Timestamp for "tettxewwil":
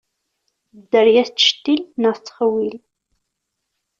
2.17-2.75